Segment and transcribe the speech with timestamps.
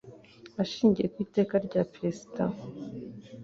[0.63, 2.43] Ashingiye ku Iteka rya Perezida